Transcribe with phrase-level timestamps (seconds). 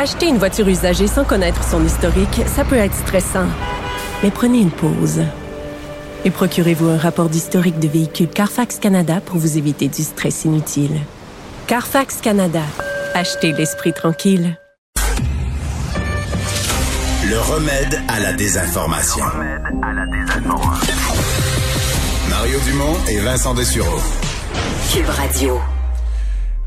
[0.00, 3.48] Acheter une voiture usagée sans connaître son historique, ça peut être stressant.
[4.22, 5.24] Mais prenez une pause.
[6.24, 11.00] Et procurez-vous un rapport d'historique de véhicule Carfax Canada pour vous éviter du stress inutile.
[11.66, 12.62] Carfax Canada.
[13.12, 14.56] Achetez l'esprit tranquille.
[17.28, 19.24] Le remède à la désinformation.
[22.30, 23.98] Mario Dumont et Vincent Dessureau.
[24.92, 25.58] Cube Radio.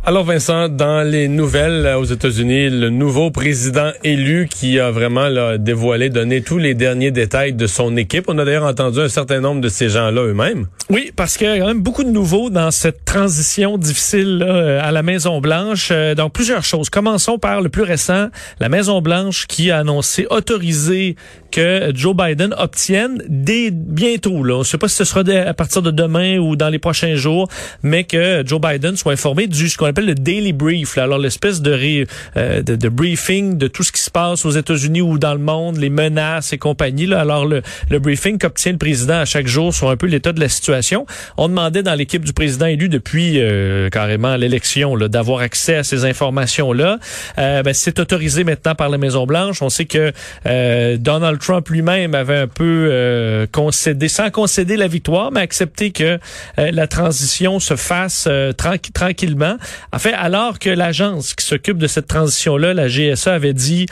[0.04, 5.60] Alors Vincent, dans les nouvelles aux États-Unis, le nouveau président élu qui a vraiment là,
[5.60, 8.26] dévoilé, donné tous les derniers détails de son équipe.
[8.28, 10.66] On a d'ailleurs entendu un certain nombre de ces gens-là eux-mêmes.
[10.90, 14.84] Oui, parce qu'il y a quand même beaucoup de nouveaux dans cette transition difficile là,
[14.84, 15.90] à la Maison Blanche.
[15.92, 16.90] Euh, donc plusieurs choses.
[16.90, 18.30] Commençons par le plus récent,
[18.60, 21.16] la Maison Blanche qui a annoncé autoriser
[21.52, 24.44] que Joe Biden obtienne dès bientôt.
[24.44, 24.56] Là.
[24.56, 27.16] On ne sait pas si ce sera à partir de demain ou dans les prochains
[27.16, 27.48] jours,
[27.84, 30.96] mais que Joe Biden soit informé du ce appelle le daily brief.
[30.96, 31.04] Là.
[31.04, 32.06] Alors l'espèce de,
[32.38, 35.40] euh, de, de, briefing de tout ce qui se passe aux États-Unis ou dans le
[35.40, 37.06] monde, les menaces et compagnie.
[37.06, 37.22] Là.
[37.22, 40.40] Alors le, le briefing qu'obtient le président à chaque jour sur un peu l'état de
[40.40, 41.06] la situation.
[41.38, 46.06] On demandait dans l'équipe du président élu depuis euh, carrément l'élection d'avoir accès à ces
[46.06, 46.98] informations-là.
[47.38, 49.62] Euh, ben, c'est autorisé maintenant par la Maison Blanche.
[49.62, 50.12] On sait que
[50.46, 55.92] euh, Donald Trump lui-même avait un peu euh, concédé, sans concéder la victoire, mais accepté
[55.92, 56.20] que
[56.60, 58.28] euh, la transition se fasse
[58.94, 59.58] tranquillement.
[59.94, 63.86] En fait, alors que l'agence qui s'occupe de cette transition-là, la GSA, avait dit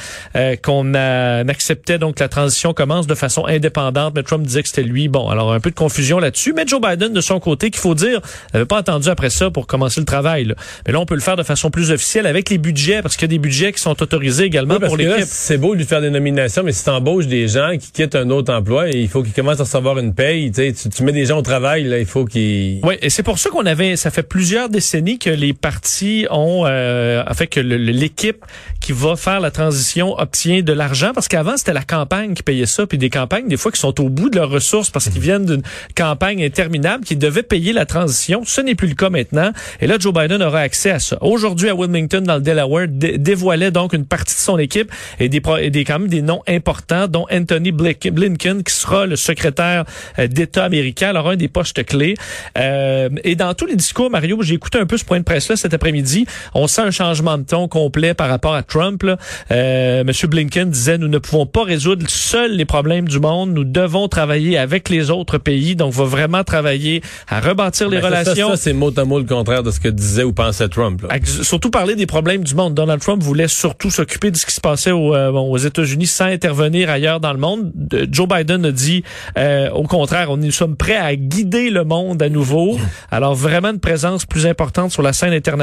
[0.63, 4.83] qu'on acceptait donc que la transition commence de façon indépendante, mais Trump disait que c'était
[4.83, 5.07] lui.
[5.07, 7.95] Bon, alors un peu de confusion là-dessus, mais Joe Biden, de son côté, qu'il faut
[7.95, 8.21] dire,
[8.53, 10.45] n'avait pas attendu après ça pour commencer le travail.
[10.45, 10.55] Là.
[10.85, 13.23] Mais là, on peut le faire de façon plus officielle avec les budgets, parce qu'il
[13.23, 15.25] y a des budgets qui sont autorisés également pour l'équipe.
[15.27, 18.29] C'est beau de lui faire des nominations, mais si t'embauches des gens qui quittent un
[18.29, 20.51] autre emploi, et il faut qu'ils commencent à recevoir une paye.
[20.51, 22.79] Tu, tu mets des gens au travail, là, il faut qu'ils...
[22.83, 25.78] Oui, et c'est pour ça qu'on avait, ça fait plusieurs décennies que les partis
[26.29, 28.45] ont, euh, fait que l'équipe
[28.79, 32.65] qui va faire la transition obtient de l'argent, parce qu'avant, c'était la campagne qui payait
[32.65, 35.21] ça, puis des campagnes, des fois, qui sont au bout de leurs ressources parce qu'ils
[35.21, 35.63] viennent d'une
[35.95, 38.43] campagne interminable, qui devait payer la transition.
[38.45, 39.51] Ce n'est plus le cas maintenant.
[39.81, 41.17] Et là, Joe Biden aura accès à ça.
[41.21, 45.41] Aujourd'hui, à Wilmington, dans le Delaware, dévoilait donc une partie de son équipe et des,
[45.59, 49.85] et des quand même des noms importants, dont Anthony Blinken, qui sera le secrétaire
[50.17, 52.15] euh, d'État américain, alors un des postes clés.
[52.57, 55.55] Euh, et dans tous les discours, Mario, j'ai écouté un peu ce point de presse-là
[55.69, 56.25] cet après-midi.
[56.55, 59.03] On sent un changement de ton complet par rapport à Trump.
[59.03, 59.17] Là.
[59.51, 63.51] Euh, Monsieur Blinken disait, nous ne pouvons pas résoudre seuls les problèmes du monde.
[63.51, 65.75] Nous devons travailler avec les autres pays.
[65.75, 68.49] Donc, on va vraiment travailler à rebâtir les ben, relations.
[68.49, 71.03] Ça, c'est mot à mot le contraire de ce que disait ou pensait Trump.
[71.03, 71.09] Là.
[71.23, 72.73] Surtout parler des problèmes du monde.
[72.73, 76.25] Donald Trump voulait surtout s'occuper de ce qui se passait aux, euh, aux États-Unis sans
[76.25, 77.71] intervenir ailleurs dans le monde.
[78.11, 79.03] Joe Biden a dit,
[79.37, 82.77] euh, au contraire, on nous sommes prêts à guider le monde à nouveau.
[83.11, 85.58] Alors vraiment une présence plus importante sur la scène internationale.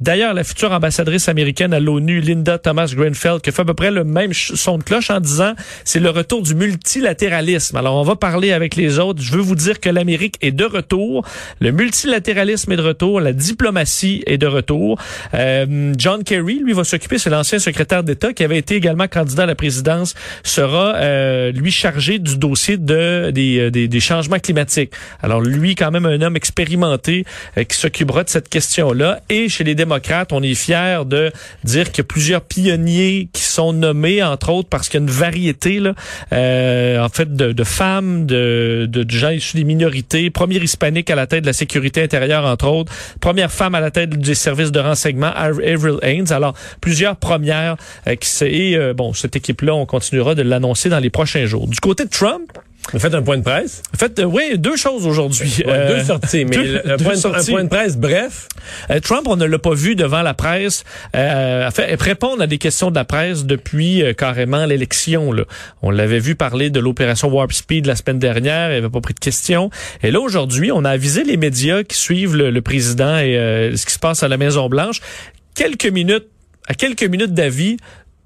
[0.00, 3.90] D'ailleurs, la future ambassadrice américaine à l'ONU, Linda Thomas Greenfield, qui fait à peu près
[3.90, 5.54] le même son de cloche en disant,
[5.84, 7.76] c'est le retour du multilatéralisme.
[7.76, 9.22] Alors on va parler avec les autres.
[9.22, 11.24] Je veux vous dire que l'Amérique est de retour.
[11.60, 13.20] Le multilatéralisme est de retour.
[13.20, 14.98] La diplomatie est de retour.
[15.34, 19.44] Euh, John Kerry, lui, va s'occuper, c'est l'ancien secrétaire d'État qui avait été également candidat
[19.44, 24.38] à la présidence, sera euh, lui chargé du dossier de des, euh, des, des, changements
[24.38, 24.92] climatiques.
[25.22, 27.24] Alors lui, quand même un homme expérimenté
[27.56, 29.05] euh, qui s'occupera de cette question-là.
[29.28, 31.32] Et chez les démocrates, on est fier de
[31.64, 35.06] dire qu'il y a plusieurs pionniers qui sont nommés, entre autres parce qu'il y a
[35.06, 35.82] une variété
[36.32, 40.30] euh, en fait de, femmes, de, de, gens issus des minorités.
[40.30, 42.92] Première hispanique à la tête de la sécurité intérieure, entre autres.
[43.20, 46.32] Première femme à la tête des services de renseignement, Avril Haines.
[46.32, 47.76] Alors plusieurs premières
[48.20, 51.66] qui et bon cette équipe-là, on continuera de l'annoncer dans les prochains jours.
[51.66, 52.52] Du côté de Trump,
[52.92, 53.82] vous faites un point de presse?
[53.98, 55.62] Faites, euh, oui, deux choses aujourd'hui.
[55.64, 58.48] deux euh, sorties, mais un, point de, presse bref.
[58.90, 62.58] Euh, Trump, on ne l'a pas vu devant la presse euh, fait, répondre à des
[62.58, 65.32] questions de la presse depuis carrément l'élection.
[65.82, 69.14] On l'avait vu parler de l'opération Warp Speed la semaine dernière, il n'avait pas pris
[69.14, 69.70] de questions.
[70.02, 73.84] Et là, aujourd'hui, on a avisé les médias qui suivent le, le président et ce
[73.84, 75.00] qui se passe à la Maison-Blanche.
[75.54, 76.26] Quelques minutes
[76.68, 77.76] à quelques minutes d'avis,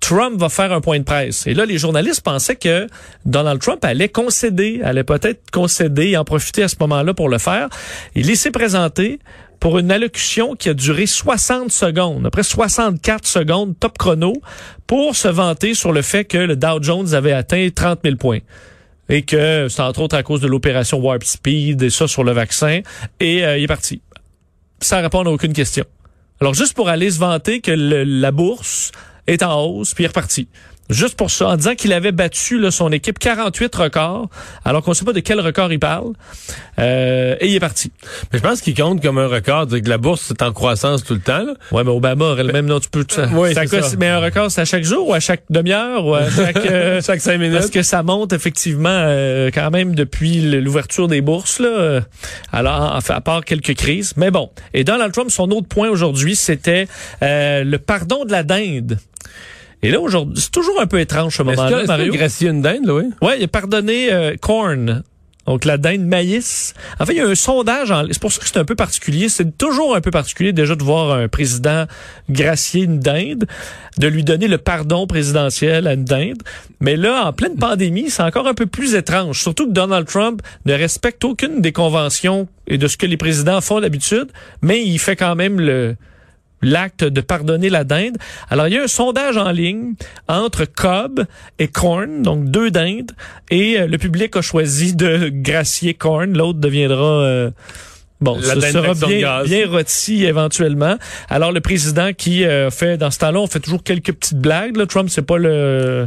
[0.00, 1.47] Trump va faire un point de presse.
[1.47, 2.86] Et là, les journalistes pensaient que
[3.25, 7.39] Donald Trump allait concéder, allait peut-être concéder et en profiter à ce moment-là pour le
[7.39, 7.69] faire.
[8.15, 9.21] Il s'est présenté
[9.60, 14.33] pour une allocution qui a duré 60 secondes, après 64 secondes, top chrono,
[14.86, 18.41] pour se vanter sur le fait que le Dow Jones avait atteint 30 000 points
[19.10, 22.33] et que c'est entre autres à cause de l'opération Warp Speed et ça sur le
[22.33, 22.80] vaccin.
[23.19, 24.01] Et euh, il est parti,
[24.80, 25.84] sans répondre à aucune question.
[26.41, 28.92] Alors juste pour aller se vanter que la bourse
[29.32, 30.48] est en hausse, puis il est reparti.
[30.91, 34.28] juste pour ça, en disant qu'il avait battu là, son équipe 48 records,
[34.65, 36.12] alors qu'on ne sait pas de quel record il parle.
[36.78, 37.92] Euh, et il est parti.
[38.32, 41.15] Mais je pense qu'il compte comme un record, que la bourse est en croissance tout
[41.15, 41.44] le temps.
[41.44, 41.54] Là.
[41.72, 42.80] Ouais, mais Obama aurait le même nom.
[42.80, 43.97] Tu peux, ça, oui, ça, ça.
[43.98, 47.00] Mais un record, c'est à chaque jour ou à chaque demi-heure ou à chaque, euh,
[47.03, 47.59] chaque cinq minutes.
[47.59, 51.60] Parce que ça monte effectivement euh, quand même depuis l'ouverture des bourses.
[51.60, 52.00] Là.
[52.53, 54.15] Alors, à part quelques crises.
[54.16, 54.50] Mais bon.
[54.74, 56.88] Et Donald Trump, son autre point aujourd'hui, c'était
[57.22, 58.98] euh, le pardon de la dinde.
[59.82, 62.12] Et là, aujourd'hui, c'est toujours un peu étrange ce moment-là, Mario.
[62.15, 63.04] Est-ce une dinde, là, oui?
[63.22, 65.03] Oui, il a pardonné euh, Corn.
[65.47, 66.74] Donc, la dinde maïs.
[67.00, 68.74] En fait, il y a un sondage en C'est pour ça que c'est un peu
[68.74, 69.28] particulier.
[69.28, 71.86] C'est toujours un peu particulier déjà de voir un président
[72.28, 73.47] gracier une dinde,
[73.98, 76.42] de lui donner le pardon présidentiel à une dinde.
[76.80, 79.41] Mais là, en pleine pandémie, c'est encore un peu plus étrange.
[79.41, 83.60] Surtout que Donald Trump ne respecte aucune des conventions et de ce que les présidents
[83.60, 84.28] font d'habitude,
[84.62, 85.97] mais il fait quand même le
[86.62, 88.16] l'acte de pardonner la dinde.
[88.48, 89.95] Alors, il y a un sondage en ligne
[90.28, 91.24] entre Cobb
[91.59, 93.12] et Corn, donc deux dindes,
[93.51, 96.36] et euh, le public a choisi de gracier Corn.
[96.36, 97.22] L'autre deviendra...
[97.22, 97.51] Euh,
[98.21, 100.97] Bon, la ce sera bien, bien rôti éventuellement.
[101.30, 104.77] Alors le président qui euh, fait dans ce temps-là, on fait toujours quelques petites blagues.
[104.77, 104.84] Là.
[104.84, 106.06] Trump, c'est pas le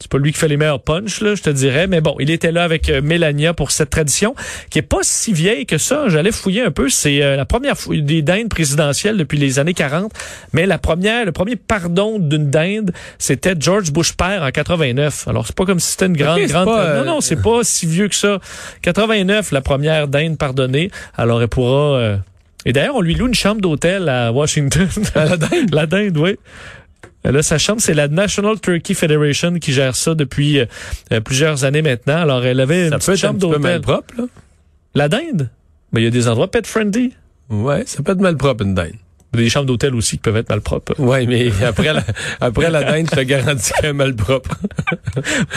[0.00, 1.86] c'est pas lui qui fait les meilleurs punch, là, je te dirais.
[1.86, 4.34] Mais bon, il était là avec euh, Mélania pour cette tradition
[4.68, 6.08] qui est pas si vieille que ça.
[6.08, 6.88] J'allais fouiller un peu.
[6.88, 10.12] C'est euh, la première des dindes présidentielles depuis les années 40.
[10.52, 15.28] Mais la première, le premier pardon d'une dinde, c'était George Bush père en 89.
[15.28, 16.66] Alors c'est pas comme si c'était une grande, grande.
[16.66, 18.40] Pas, non, non, c'est pas si vieux que ça.
[18.82, 20.90] 89, la première dinde pardonnée.
[21.16, 22.18] Alors elle pourra.
[22.66, 24.88] Et d'ailleurs, on lui loue une chambre d'hôtel à Washington.
[25.14, 25.70] la dinde?
[25.72, 26.36] la dinde, oui.
[27.24, 31.80] Là, sa chambre, c'est la National Turkey Federation qui gère ça depuis euh, plusieurs années
[31.80, 32.18] maintenant.
[32.18, 33.80] Alors, elle avait ça une peut chambre d'hôtel.
[33.80, 34.24] propre, là.
[34.94, 35.48] La dinde?
[35.92, 37.12] Mais il y a des endroits pet friendly.
[37.48, 38.92] Ouais, ça peut être mal propre, une dinde.
[39.34, 40.94] Des chambres d'hôtel aussi qui peuvent être malpropres.
[40.98, 42.04] Oui, mais après la,
[42.40, 44.56] après la dinde, je te garantis qu'elle est malpropre.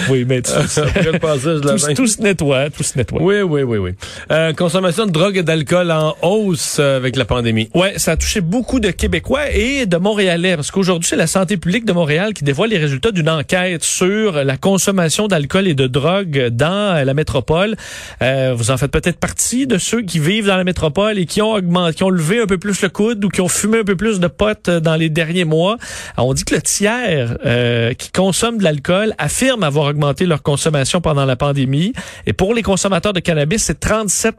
[0.09, 3.21] oui, mais tu, après le passage de la tout, tout, se nettoie, tout se nettoie.
[3.21, 3.91] Oui, oui, oui, oui.
[4.31, 7.69] Euh, consommation de drogue et d'alcool en hausse euh, avec la pandémie.
[7.73, 11.57] Oui, ça a touché beaucoup de Québécois et de Montréalais, parce qu'aujourd'hui, c'est la santé
[11.57, 15.87] publique de Montréal qui dévoile les résultats d'une enquête sur la consommation d'alcool et de
[15.87, 17.75] drogue dans la métropole.
[18.21, 21.41] Euh, vous en faites peut-être partie de ceux qui vivent dans la métropole et qui
[21.41, 23.83] ont augmenté, qui ont levé un peu plus le coude ou qui ont fumé un
[23.83, 25.77] peu plus de potes dans les derniers mois.
[26.15, 30.41] Alors, on dit que le tiers euh, qui consomme de l'alcool affirme avoir augmenté leur
[30.41, 31.91] consommation pendant la pandémie.
[32.25, 34.35] Et pour les consommateurs de cannabis, c'est 37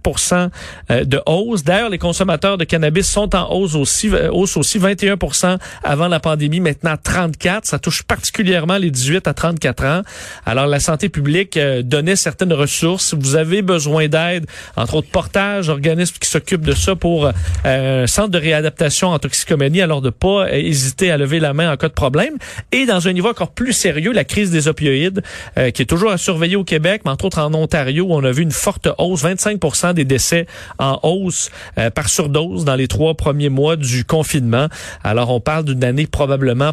[1.05, 1.63] de hausse.
[1.63, 6.61] D'ailleurs, les consommateurs de cannabis sont en hausse aussi, hausse aussi 21% avant la pandémie,
[6.61, 7.67] maintenant 34.
[7.67, 10.03] Ça touche particulièrement les 18 à 34 ans.
[10.47, 13.13] Alors, la santé publique euh, donnait certaines ressources.
[13.13, 14.47] Vous avez besoin d'aide,
[14.77, 17.27] entre autres portage, organismes qui s'occupent de ça pour
[17.67, 21.77] euh, un centre de réadaptation toxicomanie, alors de pas hésiter à lever la main en
[21.77, 22.35] cas de problème.
[22.73, 25.23] Et dans un niveau encore plus sérieux, la crise des opioïdes,
[25.57, 28.25] euh, qui est toujours à surveiller au Québec, mais entre autres en Ontario, où on
[28.25, 30.47] a vu une forte hausse, 25 des décès
[30.79, 34.69] en hausse euh, par surdose dans les trois premiers mois du confinement.
[35.05, 36.73] Alors on parle d'une année probablement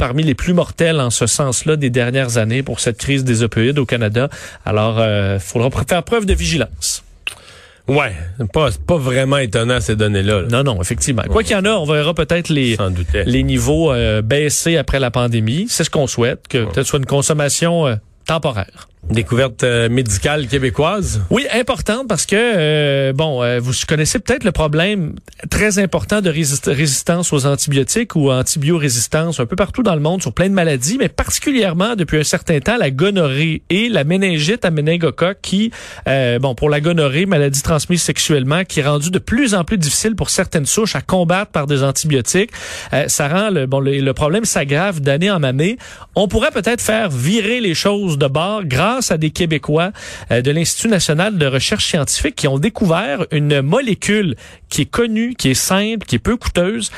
[0.00, 3.78] parmi les plus mortels en ce sens-là des dernières années pour cette crise des opioïdes
[3.78, 4.30] au Canada.
[4.64, 6.99] Alors, il euh, faudra faire preuve de vigilance.
[7.90, 8.12] Ouais,
[8.52, 10.42] pas pas vraiment étonnant ces données-là.
[10.48, 11.22] Non, non, effectivement.
[11.28, 12.76] Quoi qu'il y en a, on verra peut-être les
[13.26, 15.66] les niveaux euh, baisser après la pandémie.
[15.68, 17.96] C'est ce qu'on souhaite, que peut-être soit une consommation euh,
[18.26, 18.88] temporaire.
[19.08, 21.22] Découverte euh, médicale québécoise?
[21.30, 25.14] Oui, importante parce que, euh, bon, euh, vous connaissez peut-être le problème
[25.48, 30.32] très important de résistance aux antibiotiques ou antibiorésistance un peu partout dans le monde sur
[30.32, 34.70] plein de maladies, mais particulièrement depuis un certain temps la gonorrhée et la méningite à
[34.70, 35.72] méningocoque qui,
[36.40, 40.14] bon, pour la gonorrhée, maladie transmise sexuellement, qui est rendue de plus en plus difficile
[40.14, 42.50] pour certaines souches à combattre par des antibiotiques.
[43.08, 45.78] ça rend le, bon, le, le problème s'aggrave d'année en année.
[46.14, 49.92] On pourrait peut-être faire virer les choses de bord grâce à des Québécois
[50.30, 54.36] euh, de l'Institut national de recherche scientifique qui ont découvert une molécule
[54.70, 56.90] qui est connue, qui est simple, qui est peu coûteuse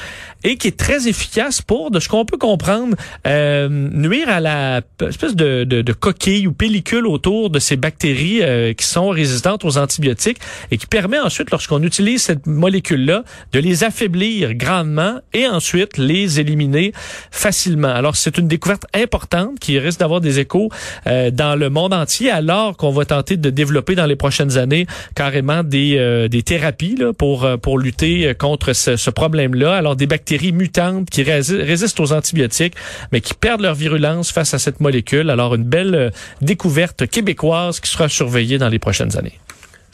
[0.44, 4.82] et qui est très efficace pour, de ce qu'on peut comprendre, euh, nuire à la
[5.08, 9.64] espèce de, de, de, coquille ou pellicule autour de ces bactéries euh, qui sont résistantes
[9.64, 10.38] aux antibiotiques
[10.70, 16.40] et qui permet ensuite, lorsqu'on utilise cette molécule-là, de les affaiblir grandement et ensuite les
[16.40, 16.92] éliminer
[17.30, 17.88] facilement.
[17.88, 20.70] Alors, c'est une découverte importante qui risque d'avoir des échos
[21.06, 24.86] euh, dans le monde entier alors qu'on va tenter de développer dans les prochaines années
[25.14, 29.74] carrément des, euh, des thérapies là, pour, pour lutter contre ce, ce problème-là.
[29.74, 32.74] Alors, des bactéries mutantes qui résistent aux antibiotiques,
[33.12, 35.30] mais qui perdent leur virulence face à cette molécule.
[35.30, 39.38] Alors, une belle euh, découverte québécoise qui sera surveillée dans les prochaines années.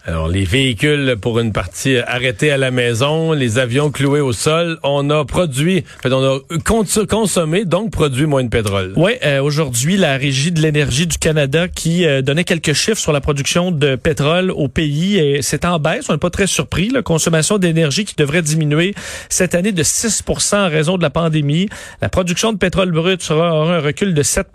[0.06, 4.78] Alors, les véhicules pour une partie arrêtés à la maison, les avions cloués au sol,
[4.82, 8.94] on a produit, on a cons- consommé, donc produit moins de pétrole.
[8.96, 13.12] Oui, euh, aujourd'hui, la Régie de l'énergie du Canada qui euh, donnait quelques chiffres sur
[13.12, 16.88] la production de pétrole au pays, et c'est en baisse, on n'est pas très surpris.
[16.88, 18.94] La consommation d'énergie qui devrait diminuer
[19.28, 21.68] cette année de 6% en raison de la pandémie.
[22.00, 24.46] La production de pétrole brut sera aura un recul de 7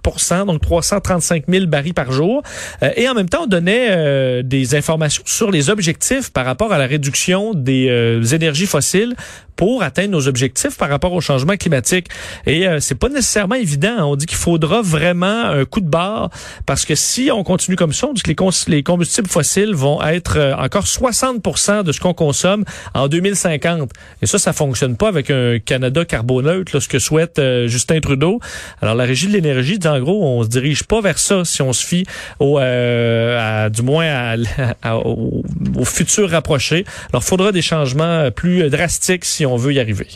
[0.48, 2.42] donc 335 000 barils par jour.
[2.82, 6.72] Euh, et en même temps, on donnait euh, des informations sur les objectifs par rapport
[6.72, 9.16] à la réduction des euh, énergies fossiles
[9.64, 12.08] pour atteindre nos objectifs par rapport au changement climatique.
[12.46, 14.12] Et euh, c'est pas nécessairement évident.
[14.12, 16.32] On dit qu'il faudra vraiment un coup de barre
[16.66, 18.34] parce que si on continue comme ça, on dit que
[18.68, 23.90] les, combustibles fossiles vont être euh, encore 60% de ce qu'on consomme en 2050.
[24.22, 28.02] Et ça, ça fonctionne pas avec un Canada carboneutre, là, ce que souhaite euh, Justin
[28.02, 28.42] Trudeau.
[28.82, 31.62] Alors la Régie de l'énergie dit en gros, on se dirige pas vers ça si
[31.62, 32.06] on se fie
[32.40, 34.36] au, euh, à- du moins
[34.84, 35.42] à- au,
[35.78, 36.84] au futur rapproché.
[37.14, 40.08] Alors faudra des changements euh, plus drastiques si on veut y arriver.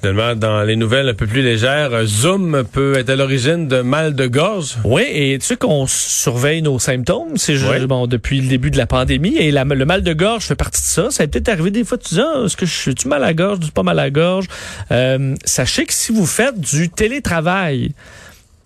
[0.00, 4.14] Finalement, dans les nouvelles un peu plus légères, Zoom peut être à l'origine de mal
[4.14, 4.76] de gorge.
[4.84, 7.84] Oui, et tu sais qu'on surveille nos symptômes, c'est Oui.
[7.86, 10.80] bon depuis le début de la pandémie et la- le mal de gorge fait partie
[10.82, 11.10] de ça.
[11.10, 13.26] Ça a peut-être arrivé des fois tu dis ah, est-ce que je suis mal à
[13.26, 14.46] la gorge, je suis pas mal à la gorge?
[14.92, 17.90] Euh, sachez que si vous faites du télétravail,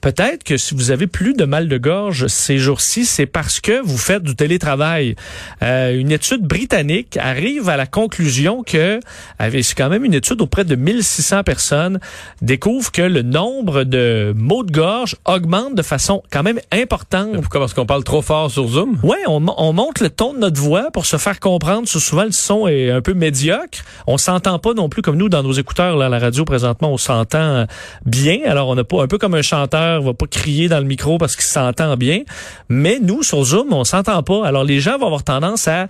[0.02, 3.80] Peut-être que si vous avez plus de mal de gorge ces jours-ci, c'est parce que
[3.82, 5.14] vous faites du télétravail.
[5.62, 9.00] Euh, une étude britannique arrive à la conclusion que,
[9.38, 12.00] avec- c'est quand même une étude auprès de 1600 personnes,
[12.42, 17.32] découvre que le nombre de maux de gorge augmente de façon quand même importante.
[17.34, 17.60] Pourquoi?
[17.60, 18.98] Parce qu'on parle trop fort sur Zoom?
[19.04, 21.86] Ouais, on, on monte le ton de notre voix pour se faire comprendre.
[21.88, 23.78] Sou- Souvent, le son est un peu médiocre.
[24.08, 26.92] On s'entend pas non plus comme nous dans nos écouteurs là, à la radio présentement.
[26.92, 27.64] On s'entend euh,
[28.04, 28.40] bien.
[28.46, 31.18] Alors, on n'a pas un peu comme un chanteur va pas crier dans le micro
[31.18, 32.22] parce qu'il s'entend bien.
[32.68, 34.46] Mais nous, sur Zoom, on s'entend pas.
[34.46, 35.86] Alors, les gens vont avoir tendance à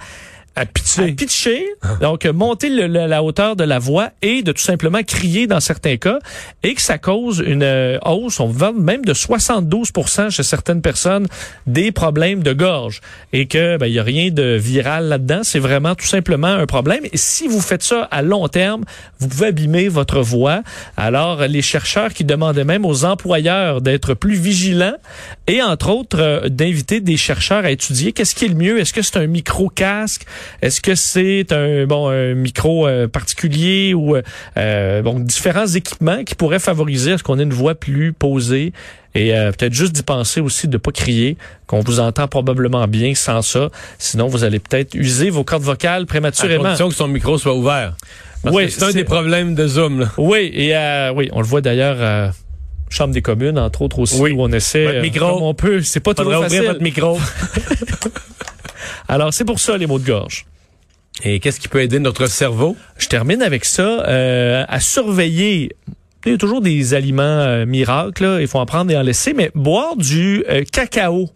[0.54, 1.12] à pitcher.
[1.12, 1.64] pitcher,
[2.00, 5.46] donc euh, monter le- le- la hauteur de la voix et de tout simplement crier
[5.46, 6.18] dans certains cas,
[6.62, 11.26] et que ça cause une euh, hausse, on va même de 72% chez certaines personnes,
[11.66, 13.00] des problèmes de gorge.
[13.32, 16.66] Et que ben, il y a rien de viral là-dedans, c'est vraiment tout simplement un
[16.66, 17.00] problème.
[17.12, 18.84] Et si vous faites ça à long terme,
[19.20, 20.62] vous pouvez abîmer votre voix.
[20.96, 24.96] Alors, les chercheurs qui demandaient même aux employeurs d'être plus vigilants
[25.46, 28.78] et entre autres euh, d'inviter des chercheurs à étudier qu'est-ce qui est le mieux.
[28.80, 30.26] Est-ce que c'est un micro-casque?
[30.62, 34.22] Est-ce que c'est un bon un micro euh, particulier ou euh,
[34.56, 38.72] euh, bon différents équipements qui pourraient favoriser à ce qu'on ait une voix plus posée
[39.14, 43.14] et euh, peut-être juste d'y penser aussi de pas crier, qu'on vous entend probablement bien
[43.14, 43.68] sans ça.
[43.98, 46.64] Sinon, vous allez peut-être user vos cordes vocales À prématurément.
[46.64, 47.94] condition que son micro soit ouvert.
[48.42, 50.00] Parce Oui, c'est un des problèmes de Zoom.
[50.00, 50.12] Là.
[50.16, 52.30] Oui, et euh, oui, on le voit d'ailleurs à
[52.88, 54.32] Chambre des communes, entre autres aussi, Oui.
[54.32, 55.28] où on essaie Votre euh, micro.
[55.34, 55.82] comme on peut.
[55.82, 56.72] C'est pas toujours Faudrait ouvrir facile.
[56.72, 57.18] votre micro.
[59.08, 60.46] Alors, c'est pour ça les mots de gorge.
[61.24, 62.76] Et qu'est-ce qui peut aider notre cerveau?
[62.96, 65.76] Je termine avec ça, euh, à surveiller.
[66.24, 69.02] Il y a toujours des aliments euh, miracles, là, il faut en prendre et en
[69.02, 71.28] laisser, mais boire du euh, cacao.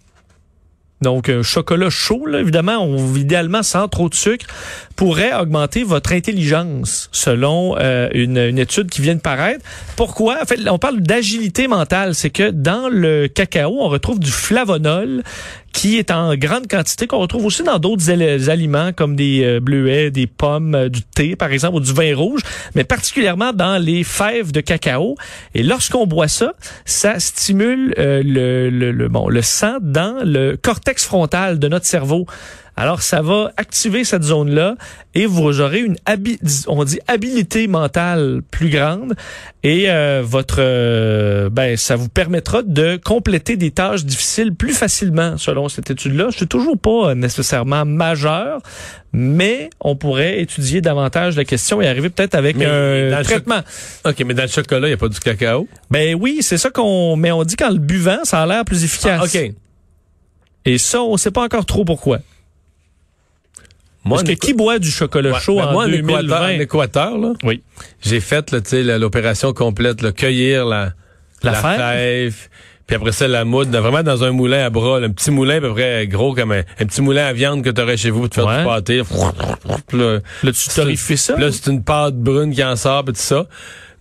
[1.02, 4.46] Donc, un chocolat chaud, là, évidemment, on, idéalement sans trop de sucre,
[4.96, 9.62] pourrait augmenter votre intelligence, selon une, une étude qui vient de paraître.
[9.96, 10.38] Pourquoi?
[10.40, 12.14] En fait, on parle d'agilité mentale.
[12.14, 15.22] C'est que dans le cacao, on retrouve du flavonol
[15.76, 19.60] qui est en grande quantité, qu'on retrouve aussi dans d'autres al- aliments comme des euh,
[19.60, 22.40] bleuets, des pommes, euh, du thé, par exemple, ou du vin rouge,
[22.74, 25.16] mais particulièrement dans les fèves de cacao.
[25.54, 26.54] Et lorsqu'on boit ça,
[26.86, 31.84] ça stimule euh, le, le, le- bon, le sang dans le cortex frontal de notre
[31.86, 32.26] cerveau.
[32.78, 34.76] Alors, ça va activer cette zone-là
[35.14, 39.14] et vous aurez une habi on dit habilité mentale plus grande
[39.62, 45.38] et euh, votre euh, ben ça vous permettra de compléter des tâches difficiles plus facilement
[45.38, 46.26] selon cette étude-là.
[46.30, 48.60] Je suis toujours pas euh, nécessairement majeur,
[49.14, 53.60] mais on pourrait étudier davantage la question et arriver peut-être avec Mais un traitement.
[54.04, 55.66] OK, mais dans le chocolat, il n'y a pas du cacao?
[55.90, 58.84] Ben oui, c'est ça qu'on mais on dit qu'en le buvant, ça a l'air plus
[58.84, 59.18] efficace.
[59.22, 59.52] Ah, OK.
[60.66, 62.18] Et ça, on sait pas encore trop pourquoi.
[64.06, 66.46] Moi, Parce que qui boit du chocolat Ouais, chaud ben en moi, en Équateur, 2020?
[66.56, 67.62] en Équateur, là, Oui.
[68.02, 70.92] j'ai fait l'opération complète, là, cueillir la,
[71.42, 71.76] La la fève?
[71.80, 72.36] fève,
[72.86, 75.56] puis après ça, la moudre, vraiment dans un moulin à bras, là, un petit moulin
[75.56, 78.10] à peu près gros comme un, un petit moulin à viande que tu aurais chez
[78.10, 78.58] vous pour te faire Ouais.
[78.58, 79.02] du pâté.
[79.92, 81.36] Là, Là, tu torréfies ça?
[81.36, 83.46] là, c'est une pâte brune qui en sort, puis tout ça.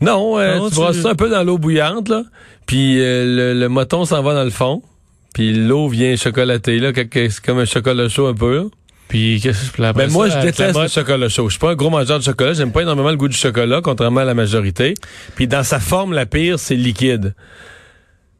[0.02, 2.24] Non, euh, Non, tu tu- brasses ça un peu dans l'eau bouillante, là,
[2.68, 4.84] puis euh, le, le moton s'en va dans le fond,
[5.34, 8.64] puis l'eau vient chocolatée, là, c'est comme un chocolat chaud un peu, là.
[9.08, 11.46] Puis, qu'est-ce que- après Ben moi, je la déteste le chocolat chaud.
[11.48, 12.54] Je suis pas un gros mangeur de chocolat.
[12.54, 14.96] J'aime pas énormément le goût du chocolat, contrairement à la majorité.
[15.36, 17.36] Puis dans sa forme, la pire, c'est liquide.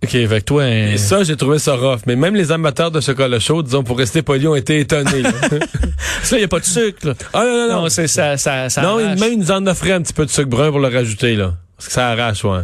[0.04, 0.68] OK, avec toi.
[0.68, 2.02] Et ça, j'ai trouvé ça rough.
[2.06, 5.22] Mais même les amateurs de chocolat chaud, disons, pour rester poli, ont été étonnés.
[5.22, 5.32] là.
[6.24, 7.08] ça, il n'y a pas de sucre.
[7.08, 7.14] Là.
[7.34, 7.82] ah non, non, non.
[7.84, 9.20] Non, c'est ça, ça, ça non, arrache.
[9.20, 11.54] même ils nous en offraient un petit peu de sucre brun pour le rajouter, là.
[11.78, 12.62] Parce que ça arrache, ouais.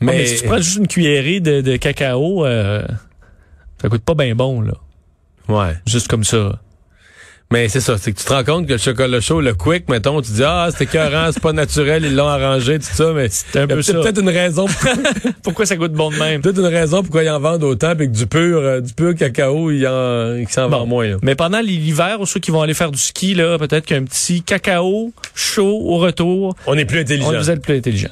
[0.00, 2.82] Mais, Mais, si tu prends juste une cuillerée de, de cacao, euh,
[3.80, 4.72] ça coûte pas bien bon, là.
[5.48, 5.74] ouais.
[5.86, 6.58] Juste comme ça.
[7.50, 9.88] Mais c'est ça, c'est que tu te rends compte que le chocolat chaud, le quick,
[9.88, 13.28] mettons, tu dis, ah, c'est écœurant, c'est pas naturel, ils l'ont arrangé, tout ça, mais
[13.54, 13.94] un y a peu ça.
[13.94, 14.66] peut-être une raison,
[15.42, 16.42] Pourquoi ça goûte bon de même?
[16.42, 19.14] peut-être une raison pourquoi ils en vendent autant, puis que du pur, euh, du pur
[19.14, 20.80] cacao, ils en, ils s'en Bon.
[20.80, 21.16] vendent moins, là.
[21.22, 25.10] Mais pendant l'hiver, ceux qui vont aller faire du ski, là, peut-être qu'un petit cacao
[25.34, 27.32] chaud au retour, On est plus intelligent.
[27.32, 28.10] on vous êtes plus intelligent.